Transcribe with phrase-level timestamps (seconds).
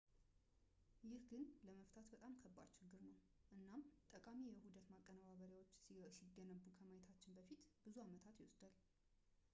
[1.07, 3.13] ይህ ግን ለመፍታት በጣም ከባድ ችግር ነው
[3.57, 5.75] እናም ጠቃሚ የውህደት ማቀነባበሪያዎች
[6.23, 8.75] ሲገነቡ ከማየታችን በፊት ብዙ ዓመታት ይወስዳል